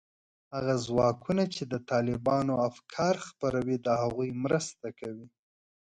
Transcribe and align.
هغه 0.53 0.73
ځواکونو 0.85 1.43
چې 1.55 1.63
د 1.71 1.73
طالبانو 1.91 2.53
افکار 2.69 3.15
خپروي، 3.27 3.77
د 3.81 3.87
هغوی 4.01 4.29
مرسته 4.43 4.87
کوي 4.99 5.27